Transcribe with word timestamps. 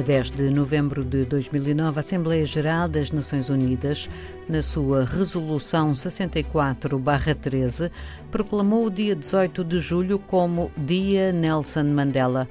A 0.00 0.02
10 0.02 0.30
de 0.30 0.48
novembro 0.48 1.04
de 1.04 1.26
2009, 1.26 1.98
a 1.98 2.00
Assembleia 2.00 2.46
Geral 2.46 2.88
das 2.88 3.10
Nações 3.10 3.50
Unidas, 3.50 4.08
na 4.48 4.62
sua 4.62 5.04
Resolução 5.04 5.92
64-13, 5.92 7.90
proclamou 8.30 8.86
o 8.86 8.90
dia 8.90 9.14
18 9.14 9.62
de 9.62 9.78
julho 9.78 10.18
como 10.18 10.72
Dia 10.74 11.32
Nelson 11.32 11.84
Mandela, 11.84 12.48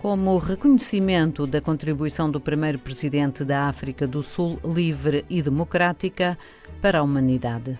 como 0.00 0.38
reconhecimento 0.38 1.46
da 1.46 1.60
contribuição 1.60 2.28
do 2.28 2.40
primeiro 2.40 2.80
presidente 2.80 3.44
da 3.44 3.68
África 3.68 4.04
do 4.04 4.20
Sul 4.20 4.58
livre 4.64 5.24
e 5.30 5.40
democrática 5.40 6.36
para 6.82 6.98
a 6.98 7.02
humanidade. 7.04 7.78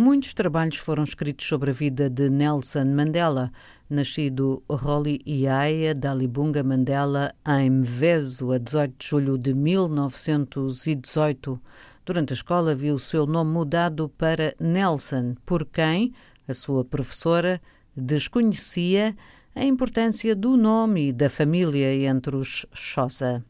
Muitos 0.00 0.32
trabalhos 0.32 0.76
foram 0.76 1.02
escritos 1.02 1.48
sobre 1.48 1.70
a 1.70 1.72
vida 1.72 2.08
de 2.08 2.30
Nelson 2.30 2.84
Mandela, 2.84 3.50
nascido 3.90 4.62
Roli 4.70 5.20
Iaia 5.26 5.92
Dalibunga 5.92 6.62
Mandela 6.62 7.34
em 7.44 7.68
Mvezo, 7.68 8.52
a 8.52 8.58
18 8.58 8.94
de 8.96 9.08
julho 9.08 9.36
de 9.36 9.52
1918. 9.52 11.60
Durante 12.06 12.32
a 12.32 12.34
escola 12.34 12.76
viu 12.76 12.94
o 12.94 12.98
seu 13.00 13.26
nome 13.26 13.50
mudado 13.50 14.08
para 14.10 14.54
Nelson, 14.60 15.34
por 15.44 15.66
quem 15.66 16.14
a 16.46 16.54
sua 16.54 16.84
professora 16.84 17.60
desconhecia 17.96 19.16
a 19.52 19.64
importância 19.64 20.36
do 20.36 20.56
nome 20.56 21.08
e 21.08 21.12
da 21.12 21.28
família 21.28 21.92
entre 22.08 22.36
os 22.36 22.64
Xhosa. 22.72 23.44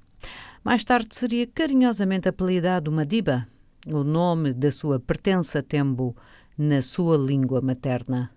Mais 0.64 0.82
tarde 0.82 1.14
seria 1.14 1.46
carinhosamente 1.46 2.26
apelidado 2.26 2.90
Madiba, 2.90 3.46
o 3.86 4.02
nome 4.02 4.54
da 4.54 4.70
sua 4.70 4.98
pertença 4.98 5.62
Tembo, 5.62 6.16
na 6.58 6.82
sua 6.82 7.16
língua 7.16 7.60
materna. 7.60 8.32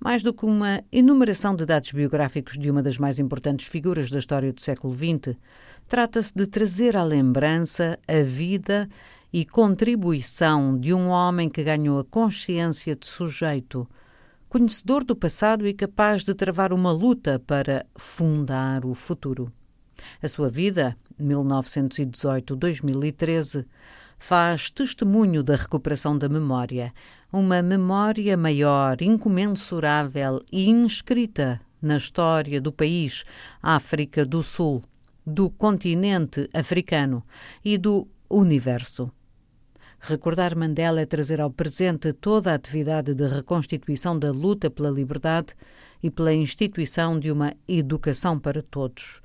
Mais 0.00 0.22
do 0.22 0.34
que 0.34 0.44
uma 0.44 0.82
enumeração 0.90 1.54
de 1.54 1.64
dados 1.64 1.92
biográficos 1.92 2.58
de 2.58 2.68
uma 2.70 2.82
das 2.82 2.98
mais 2.98 3.20
importantes 3.20 3.68
figuras 3.68 4.10
da 4.10 4.18
história 4.18 4.52
do 4.52 4.60
século 4.60 4.94
XX, 4.94 5.36
trata-se 5.88 6.34
de 6.34 6.46
trazer 6.46 6.96
à 6.96 7.04
lembrança 7.04 7.98
a 8.06 8.22
vida 8.22 8.86
e 9.32 9.44
contribuição 9.44 10.78
de 10.78 10.92
um 10.92 11.08
homem 11.08 11.48
que 11.48 11.62
ganhou 11.62 12.00
a 12.00 12.04
consciência 12.04 12.96
de 12.96 13.06
sujeito, 13.06 13.88
conhecedor 14.48 15.04
do 15.04 15.14
passado 15.14 15.64
e 15.66 15.72
capaz 15.72 16.24
de 16.24 16.34
travar 16.34 16.72
uma 16.72 16.90
luta 16.90 17.38
para 17.38 17.86
fundar 17.94 18.84
o 18.84 18.92
futuro. 18.94 19.52
A 20.22 20.28
sua 20.28 20.50
vida, 20.50 20.96
1918-2013, 21.20 23.66
faz 24.18 24.70
testemunho 24.70 25.42
da 25.42 25.56
recuperação 25.56 26.16
da 26.18 26.28
memória, 26.28 26.92
uma 27.32 27.62
memória 27.62 28.36
maior, 28.36 29.00
incomensurável 29.00 30.42
e 30.50 30.68
inscrita 30.68 31.60
na 31.80 31.96
história 31.96 32.60
do 32.60 32.72
país 32.72 33.24
África 33.62 34.24
do 34.24 34.42
Sul, 34.42 34.82
do 35.26 35.50
continente 35.50 36.48
africano 36.54 37.22
e 37.64 37.76
do 37.76 38.08
universo. 38.30 39.10
Recordar 39.98 40.56
Mandela 40.56 41.00
é 41.00 41.06
trazer 41.06 41.40
ao 41.40 41.50
presente 41.50 42.12
toda 42.12 42.52
a 42.52 42.54
atividade 42.54 43.14
de 43.14 43.26
reconstituição 43.26 44.18
da 44.18 44.30
luta 44.30 44.70
pela 44.70 44.90
liberdade 44.90 45.54
e 46.02 46.10
pela 46.10 46.32
instituição 46.32 47.18
de 47.18 47.30
uma 47.30 47.52
educação 47.66 48.38
para 48.38 48.62
todos. 48.62 49.20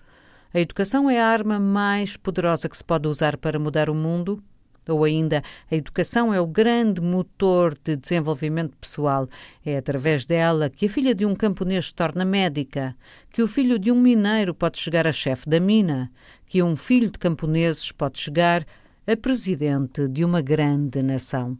A 0.53 0.59
educação 0.59 1.09
é 1.09 1.19
a 1.19 1.27
arma 1.27 1.59
mais 1.59 2.17
poderosa 2.17 2.67
que 2.67 2.75
se 2.75 2.83
pode 2.83 3.07
usar 3.07 3.37
para 3.37 3.59
mudar 3.59 3.89
o 3.89 3.95
mundo 3.95 4.43
ou 4.87 5.03
ainda, 5.03 5.43
a 5.69 5.75
educação 5.75 6.33
é 6.33 6.41
o 6.41 6.47
grande 6.47 7.01
motor 7.01 7.77
de 7.83 7.95
desenvolvimento 7.95 8.75
pessoal. 8.77 9.27
É 9.65 9.77
através 9.77 10.25
dela 10.25 10.69
que 10.69 10.87
a 10.87 10.89
filha 10.89 11.13
de 11.13 11.25
um 11.25 11.35
camponês 11.35 11.87
se 11.87 11.93
torna 11.93 12.25
médica, 12.25 12.95
que 13.31 13.43
o 13.43 13.47
filho 13.47 13.77
de 13.77 13.91
um 13.91 13.99
mineiro 13.99 14.53
pode 14.53 14.79
chegar 14.79 15.05
a 15.05 15.11
chefe 15.11 15.47
da 15.47 15.59
mina, 15.59 16.11
que 16.47 16.63
um 16.63 16.75
filho 16.75 17.11
de 17.11 17.19
camponeses 17.19 17.91
pode 17.91 18.19
chegar 18.19 18.65
a 19.05 19.15
presidente 19.15 20.07
de 20.07 20.25
uma 20.25 20.41
grande 20.41 21.01
nação. 21.01 21.57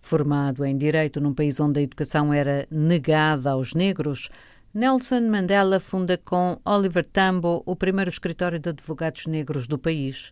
Formado 0.00 0.64
em 0.64 0.76
direito 0.76 1.20
num 1.20 1.34
país 1.34 1.58
onde 1.58 1.80
a 1.80 1.82
educação 1.82 2.32
era 2.32 2.66
negada 2.70 3.50
aos 3.50 3.74
negros, 3.74 4.28
Nelson 4.72 5.22
Mandela 5.22 5.80
funda 5.80 6.16
com 6.18 6.60
Oliver 6.64 7.04
Tambo 7.04 7.62
o 7.66 7.74
primeiro 7.74 8.10
escritório 8.10 8.58
de 8.58 8.68
advogados 8.68 9.26
negros 9.26 9.66
do 9.66 9.78
país 9.78 10.30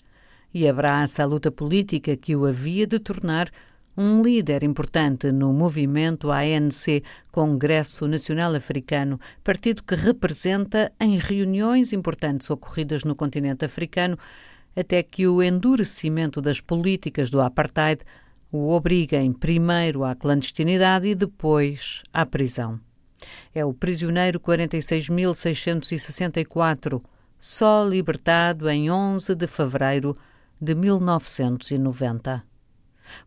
e 0.55 0.67
abraça 0.69 1.25
a 1.25 1.27
luta 1.27 1.51
política 1.51 2.17
que 2.17 2.37
o 2.37 2.47
havia 2.47 2.87
de 2.87 3.01
tornar 3.01 3.51
um 3.97 4.23
líder 4.23 4.63
importante 4.63 5.33
no 5.33 5.53
movimento 5.53 6.31
ANC, 6.31 7.03
Congresso 7.31 8.07
Nacional 8.07 8.55
Africano, 8.55 9.19
partido 9.43 9.83
que 9.83 9.97
representa 9.97 10.93
em 11.01 11.19
reuniões 11.19 11.93
importantes 11.93 12.49
ocorridas 12.51 13.05
no 13.05 13.17
continente 13.17 13.65
africano, 13.65 14.17
até 14.77 15.03
que 15.03 15.27
o 15.27 15.43
endurecimento 15.43 16.41
das 16.41 16.61
políticas 16.61 17.31
do 17.31 17.41
apartheid 17.41 18.03
o 18.51 18.71
obriguem 18.71 19.33
primeiro 19.33 20.05
à 20.05 20.15
clandestinidade 20.15 21.09
e 21.09 21.15
depois 21.17 22.05
à 22.13 22.25
prisão. 22.25 22.79
É 23.53 23.65
o 23.65 23.75
prisioneiro 23.75 24.39
46.664, 24.39 27.03
só 27.41 27.85
libertado 27.85 28.71
em 28.71 28.89
11 28.91 29.35
de 29.35 29.49
fevereiro 29.49 30.17
de 30.65 30.75
1990. 30.75 32.43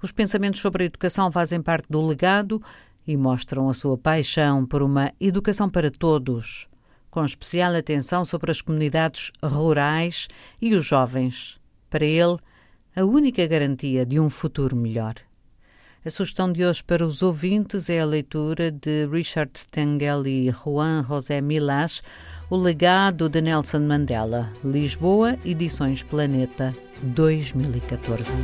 Os 0.01 0.11
pensamentos 0.11 0.59
sobre 0.59 0.83
a 0.83 0.85
educação 0.87 1.31
fazem 1.31 1.61
parte 1.61 1.85
do 1.89 2.01
legado 2.01 2.59
e 3.07 3.15
mostram 3.15 3.69
a 3.69 3.73
sua 3.73 3.97
paixão 3.97 4.65
por 4.65 4.81
uma 4.81 5.13
educação 5.19 5.69
para 5.69 5.89
todos, 5.89 6.67
com 7.09 7.23
especial 7.23 7.75
atenção 7.75 8.25
sobre 8.25 8.51
as 8.51 8.59
comunidades 8.59 9.31
rurais 9.41 10.27
e 10.61 10.75
os 10.75 10.85
jovens. 10.85 11.59
Para 11.89 12.05
ele, 12.05 12.37
a 12.95 13.05
única 13.05 13.45
garantia 13.47 14.05
de 14.05 14.19
um 14.19 14.29
futuro 14.29 14.75
melhor. 14.75 15.15
A 16.03 16.09
sugestão 16.09 16.51
de 16.51 16.65
hoje 16.65 16.83
para 16.83 17.05
os 17.05 17.21
ouvintes 17.21 17.89
é 17.89 17.99
a 17.99 18.05
leitura 18.05 18.71
de 18.71 19.07
Richard 19.07 19.51
Stengel 19.57 20.25
e 20.25 20.51
Juan 20.51 21.03
José 21.07 21.41
Milás, 21.41 22.01
O 22.49 22.55
Legado 22.55 23.27
de 23.27 23.41
Nelson 23.41 23.81
Mandela, 23.81 24.53
Lisboa, 24.63 25.37
Edições 25.43 26.01
Planeta, 26.01 26.73
2014. 27.03 28.41